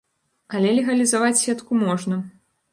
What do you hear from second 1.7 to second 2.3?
можна.